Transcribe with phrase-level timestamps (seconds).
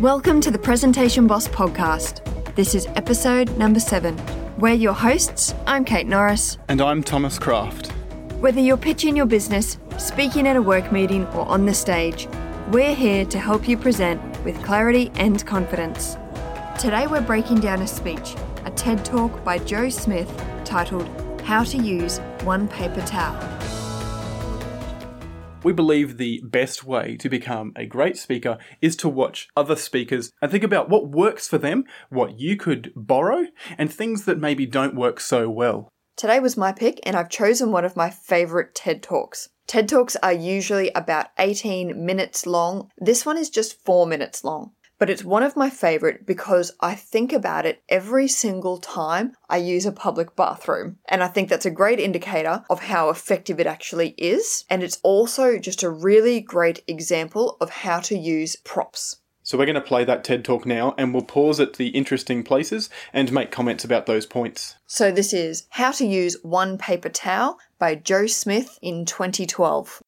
[0.00, 2.24] Welcome to the Presentation Boss podcast.
[2.54, 4.18] This is episode number seven.
[4.56, 5.54] We're your hosts.
[5.66, 6.56] I'm Kate Norris.
[6.68, 7.92] And I'm Thomas Krafft.
[8.40, 12.28] Whether you're pitching your business, speaking at a work meeting, or on the stage,
[12.70, 16.16] we're here to help you present with clarity and confidence.
[16.78, 21.06] Today we're breaking down a speech, a TED talk by Joe Smith titled
[21.42, 23.89] How to Use One Paper Towel.
[25.62, 30.32] We believe the best way to become a great speaker is to watch other speakers
[30.40, 33.46] and think about what works for them, what you could borrow,
[33.76, 35.90] and things that maybe don't work so well.
[36.16, 39.50] Today was my pick, and I've chosen one of my favourite TED Talks.
[39.66, 42.88] TED Talks are usually about 18 minutes long.
[42.96, 46.94] This one is just 4 minutes long but it's one of my favorite because I
[46.94, 50.98] think about it every single time I use a public bathroom.
[51.08, 54.66] And I think that's a great indicator of how effective it actually is.
[54.68, 59.16] And it's also just a really great example of how to use props.
[59.42, 62.44] So we're going to play that TED Talk now and we'll pause at the interesting
[62.44, 64.76] places and make comments about those points.
[64.86, 70.02] So this is How to Use One Paper Towel by Joe Smith in 2012.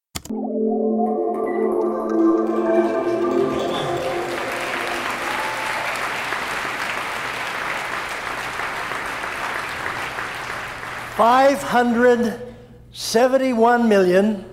[11.23, 12.53] Five hundred
[12.91, 14.45] seventy-one million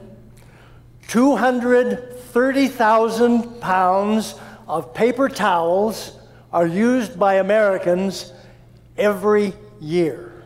[1.08, 4.36] two hundred thirty thousand pounds
[4.68, 6.20] of paper towels
[6.54, 8.32] are used by Americans
[9.00, 10.44] every year.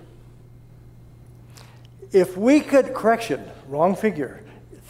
[2.14, 4.46] If we could, correction, wrong figure,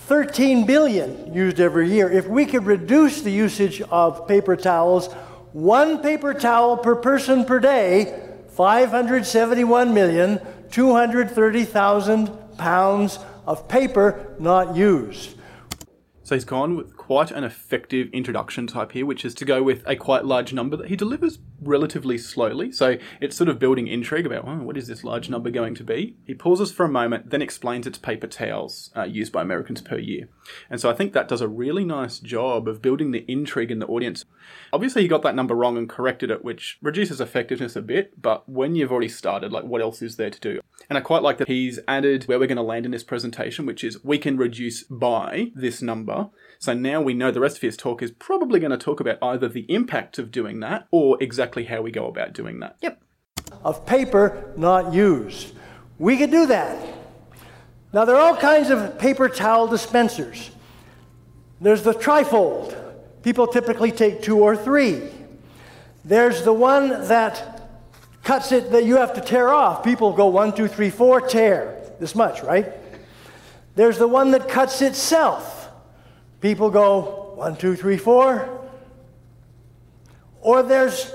[0.05, 2.11] 13 billion used every year.
[2.11, 5.11] If we could reduce the usage of paper towels,
[5.51, 10.39] one paper towel per person per day, 571 million,
[10.73, 15.37] 230,000 pounds of paper not used.
[16.23, 19.83] So he's gone with quite an effective introduction type here, which is to go with
[19.85, 22.71] a quite large number that he delivers relatively slowly.
[22.71, 25.83] So it's sort of building intrigue about oh, what is this large number going to
[25.83, 26.15] be.
[26.25, 29.97] He pauses for a moment, then explains it's paper towels uh, used by Americans per
[29.97, 30.29] year.
[30.69, 33.79] And so I think that does a really nice job of building the intrigue in
[33.79, 34.25] the audience.
[34.71, 38.21] Obviously, he got that number wrong and corrected it, which reduces effectiveness a bit.
[38.21, 40.59] But when you've already started, like what else is there to do?
[40.89, 43.65] And I quite like that he's added where we're going to land in this presentation,
[43.65, 46.29] which is we can reduce by this number.
[46.59, 49.17] So now we know the rest of his talk is probably going to talk about
[49.21, 52.77] either the impact of doing that or exactly how we go about doing that.
[52.81, 52.99] Yep.
[53.63, 55.53] Of paper not used.
[55.99, 56.83] We could do that.
[57.93, 60.49] Now, there are all kinds of paper towel dispensers.
[61.61, 62.75] There's the trifold.
[63.21, 65.03] People typically take two or three.
[66.03, 67.61] There's the one that
[68.23, 69.83] cuts it that you have to tear off.
[69.83, 71.79] People go one, two, three, four, tear.
[71.99, 72.73] This much, right?
[73.75, 75.69] There's the one that cuts itself.
[76.41, 78.67] People go one, two, three, four.
[80.41, 81.13] Or there's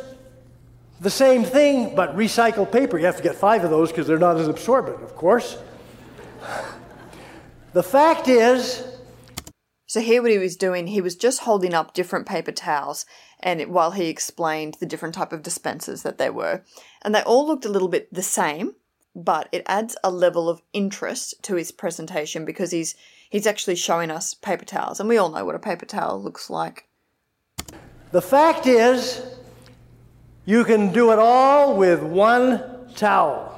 [1.00, 2.98] the same thing, but recycled paper.
[2.98, 5.58] You have to get five of those because they're not as absorbent, of course.
[7.72, 8.84] The fact is.
[9.86, 13.06] So, here what he was doing, he was just holding up different paper towels
[13.40, 16.62] and it, while he explained the different type of dispensers that there were.
[17.02, 18.74] And they all looked a little bit the same,
[19.14, 22.94] but it adds a level of interest to his presentation because he's
[23.30, 26.50] he's actually showing us paper towels, and we all know what a paper towel looks
[26.50, 26.88] like.
[28.10, 29.22] The fact is,
[30.48, 33.54] you can do it all with one towel.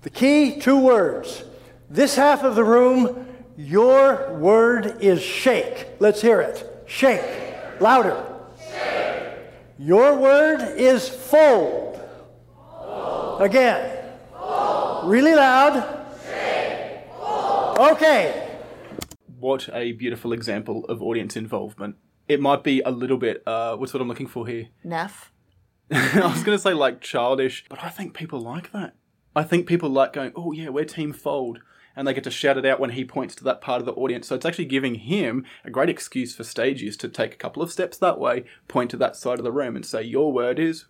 [0.00, 1.44] The key, two words.
[1.90, 3.26] This half of the room,
[3.58, 5.88] your word is shake.
[5.98, 6.64] Let's hear it.
[6.86, 7.20] Shake.
[7.78, 8.24] Louder.
[8.72, 9.34] Shake.
[9.78, 12.00] Your word is fold.
[12.56, 13.42] fold.
[13.42, 14.14] Again.
[14.32, 15.10] Fold.
[15.10, 15.76] Really loud.
[17.78, 18.48] Okay.
[19.38, 21.96] What a beautiful example of audience involvement.
[22.28, 24.68] It might be a little bit, uh, what's what I'm looking for here?
[24.86, 25.28] Naff.
[25.92, 28.94] I was going to say like childish, but I think people like that.
[29.34, 31.60] I think people like going, oh yeah, we're Team Fold.
[31.96, 33.92] And they get to shout it out when he points to that part of the
[33.92, 34.28] audience.
[34.28, 37.62] So it's actually giving him a great excuse for stage use to take a couple
[37.62, 40.60] of steps that way, point to that side of the room, and say, your word
[40.60, 40.86] is,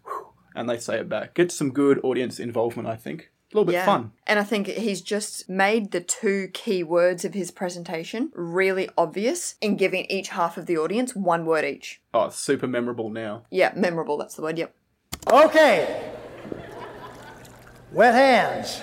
[0.55, 1.35] and they say it back.
[1.35, 3.87] Get some good audience involvement, I think a little bit yeah.
[3.87, 4.13] fun.
[4.27, 9.57] And I think he's just made the two key words of his presentation really obvious
[9.61, 12.01] in giving each half of the audience one word each.
[12.15, 13.45] Oh, super memorable now.
[13.51, 14.75] Yeah, memorable, that's the word, yep.
[15.27, 16.13] Okay.
[17.93, 18.81] Wet hands.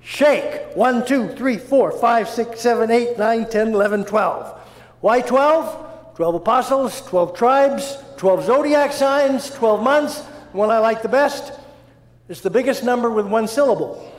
[0.00, 0.76] Shake.
[0.76, 4.60] One, two, three, four, five, six, seven, eight, nine, ten, eleven, twelve.
[5.00, 5.84] Why 12?
[6.16, 10.20] 12 apostles, 12 tribes, 12 zodiac signs, 12 months.
[10.20, 11.52] The one I like the best
[12.26, 14.12] is the biggest number with one syllable.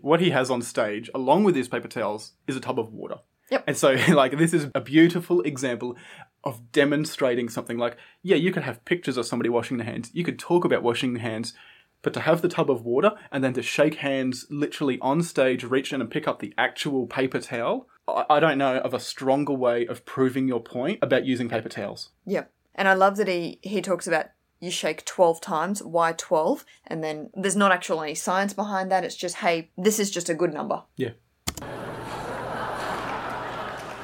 [0.00, 3.16] What he has on stage, along with his paper towels, is a tub of water.
[3.50, 3.64] Yep.
[3.66, 5.96] And so, like, this is a beautiful example
[6.44, 10.24] of demonstrating something like, yeah, you could have pictures of somebody washing their hands, you
[10.24, 11.54] could talk about washing their hands,
[12.02, 15.64] but to have the tub of water and then to shake hands literally on stage,
[15.64, 19.00] reach in and pick up the actual paper towel, I, I don't know of a
[19.00, 22.10] stronger way of proving your point about using paper towels.
[22.26, 22.52] Yep.
[22.74, 24.26] And I love that he, he talks about
[24.60, 25.82] you shake 12 times.
[25.82, 26.64] Why 12?
[26.86, 29.04] And then there's not actually any science behind that.
[29.04, 30.82] It's just, hey, this is just a good number.
[30.96, 31.10] Yeah.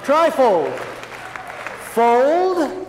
[0.02, 0.99] Trifold.
[1.90, 2.86] Fold.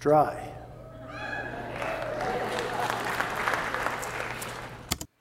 [0.00, 0.50] Dry.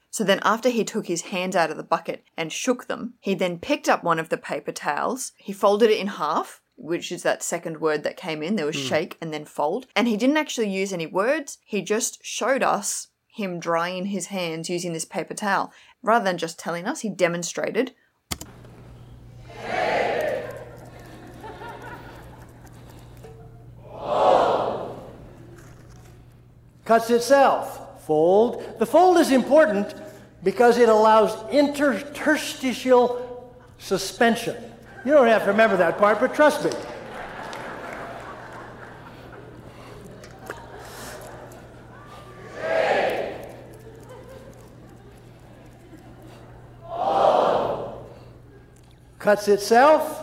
[0.09, 3.35] So then, after he took his hands out of the bucket and shook them, he
[3.35, 5.31] then picked up one of the paper towels.
[5.37, 8.55] He folded it in half, which is that second word that came in.
[8.55, 8.87] There was hmm.
[8.87, 9.85] shake and then fold.
[9.95, 11.59] And he didn't actually use any words.
[11.63, 15.71] He just showed us him drying his hands using this paper towel.
[16.01, 17.93] Rather than just telling us, he demonstrated.
[26.85, 28.05] Cuts itself.
[28.05, 28.79] Fold.
[28.79, 29.93] The fold is important
[30.43, 34.55] because it allows interstitial suspension.
[35.05, 36.71] You don't have to remember that part, but trust me.
[49.19, 50.22] Cuts itself.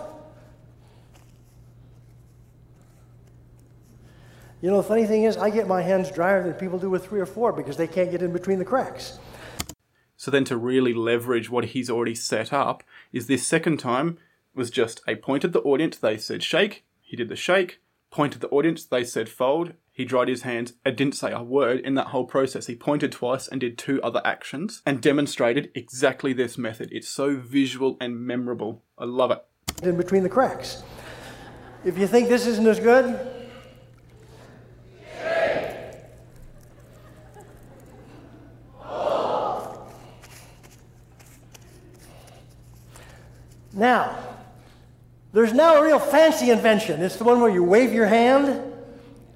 [4.62, 7.06] You know, the funny thing is, I get my hands drier than people do with
[7.06, 9.18] three or four because they can't get in between the cracks.
[10.18, 14.18] So then to really leverage what he's already set up is this second time
[14.54, 17.80] was just a point at the audience, they said shake, he did the shake,
[18.10, 21.42] point at the audience, they said fold, he dried his hands and didn't say a
[21.42, 22.66] word in that whole process.
[22.66, 26.90] He pointed twice and did two other actions and demonstrated exactly this method.
[26.92, 28.82] It's so visual and memorable.
[28.98, 29.42] I love it.
[29.82, 30.82] In between the cracks.
[31.82, 33.39] If you think this isn't as good,
[43.80, 44.18] Now,
[45.32, 47.00] there's now a real fancy invention.
[47.00, 48.62] It's the one where you wave your hand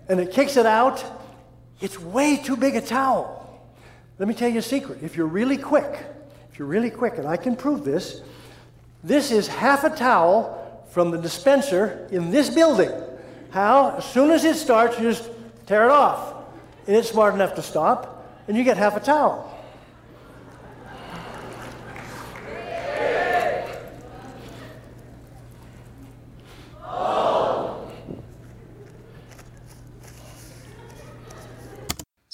[0.06, 1.02] and it kicks it out.
[1.80, 3.40] It's way too big a towel.
[4.18, 4.98] Let me tell you a secret.
[5.02, 5.98] If you're really quick,
[6.52, 8.20] if you're really quick, and I can prove this,
[9.02, 12.92] this is half a towel from the dispenser in this building.
[13.50, 13.96] How?
[13.96, 15.26] As soon as it starts, you just
[15.64, 16.34] tear it off.
[16.86, 19.53] And it's smart enough to stop, and you get half a towel.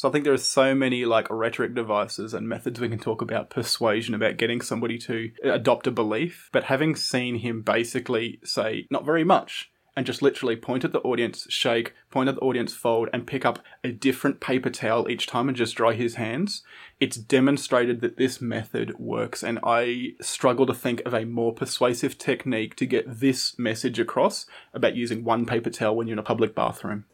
[0.00, 3.20] So I think there are so many like rhetoric devices and methods we can talk
[3.20, 6.48] about persuasion about getting somebody to adopt a belief.
[6.52, 11.00] But having seen him basically say not very much and just literally point at the
[11.00, 15.26] audience, shake, point at the audience, fold, and pick up a different paper towel each
[15.26, 16.62] time and just dry his hands,
[16.98, 19.42] it's demonstrated that this method works.
[19.42, 24.46] And I struggle to think of a more persuasive technique to get this message across
[24.72, 27.04] about using one paper towel when you're in a public bathroom.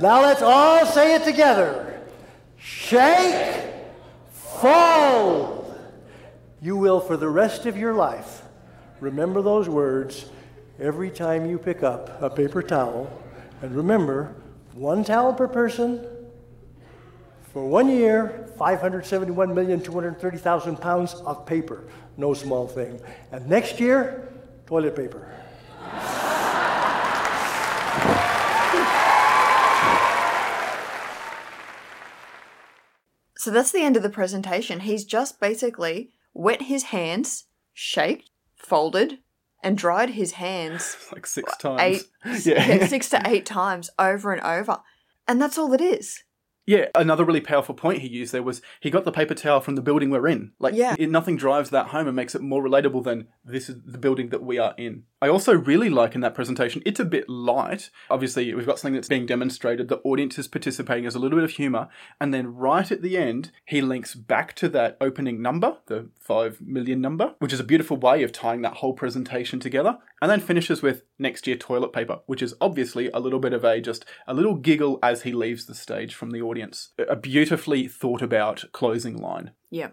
[0.00, 2.00] Now let's all say it together.
[2.56, 3.60] Shake,
[4.32, 5.78] fold.
[6.62, 8.42] You will, for the rest of your life,
[9.00, 10.26] remember those words
[10.78, 13.10] every time you pick up a paper towel.
[13.60, 14.34] And remember,
[14.72, 16.06] one towel per person
[17.52, 21.82] for one year, 571,230,000 pounds of paper.
[22.16, 23.00] No small thing.
[23.32, 24.28] And next year,
[24.66, 25.26] toilet paper.
[33.40, 34.80] So that's the end of the presentation.
[34.80, 39.20] He's just basically wet his hands, shaked, folded,
[39.62, 41.80] and dried his hands Like six times.
[41.80, 42.02] eight,
[42.44, 44.80] yeah, six to eight times over and over.
[45.26, 46.22] And that's all it is.
[46.70, 49.74] Yeah, another really powerful point he used there was he got the paper towel from
[49.74, 50.52] the building we're in.
[50.60, 50.94] Like, Yeah.
[51.00, 54.28] it, nothing drives that home and makes it more relatable than this is the building
[54.28, 55.02] that we are in.
[55.20, 57.90] I also really like in that presentation, it's a bit light.
[58.08, 59.88] Obviously, we've got something that's being demonstrated.
[59.88, 61.02] The audience is participating.
[61.02, 61.88] There's a little bit of humor.
[62.20, 66.60] And then right at the end, he links back to that opening number, the 5
[66.60, 69.98] million number, which is a beautiful way of tying that whole presentation together.
[70.22, 73.64] And then finishes with next year toilet paper, which is obviously a little bit of
[73.64, 76.90] a just a little giggle as he leaves the stage from the audience.
[76.98, 79.52] A beautifully thought about closing line.
[79.70, 79.88] Yeah.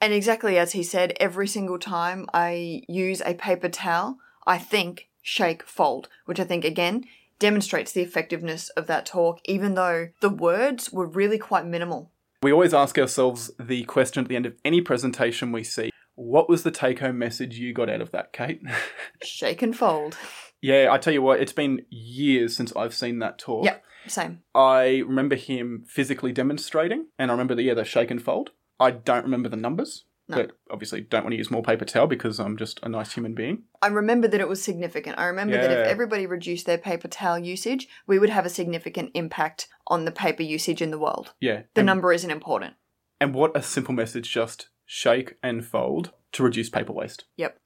[0.00, 5.08] And exactly as he said, every single time I use a paper towel, I think
[5.22, 7.04] shake, fold, which I think again
[7.38, 12.10] demonstrates the effectiveness of that talk, even though the words were really quite minimal.
[12.42, 15.89] We always ask ourselves the question at the end of any presentation we see
[16.22, 18.60] What was the take home message you got out of that, Kate?
[19.22, 20.18] Shake and fold.
[20.60, 23.64] yeah, I tell you what, it's been years since I've seen that talk.
[23.64, 24.42] Yep, same.
[24.54, 28.50] I remember him physically demonstrating, and I remember the yeah, the shake and fold.
[28.78, 30.36] I don't remember the numbers, No.
[30.36, 33.34] but obviously don't want to use more paper towel because I'm just a nice human
[33.34, 33.62] being.
[33.80, 35.18] I remember that it was significant.
[35.18, 39.10] I remember that if everybody reduced their paper towel usage, we would have a significant
[39.14, 41.32] impact on the paper usage in the world.
[41.40, 41.62] Yeah.
[41.72, 42.74] The and, number isn't important.
[43.20, 47.22] and what a simple message just shake and fold to reduce paper waste.
[47.36, 47.56] Yep.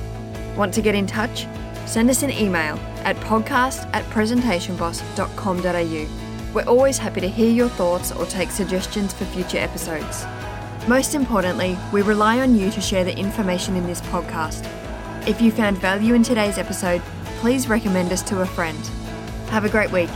[0.56, 1.46] Want to get in touch?
[1.86, 6.52] Send us an email at podcast at presentationboss.com.au.
[6.52, 10.24] We're always happy to hear your thoughts or take suggestions for future episodes.
[10.88, 14.66] Most importantly, we rely on you to share the information in this podcast.
[15.26, 17.02] If you found value in today's episode,
[17.40, 18.78] please recommend us to a friend.
[19.48, 20.10] Have a great week.